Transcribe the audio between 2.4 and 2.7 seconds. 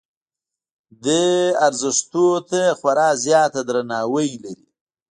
ته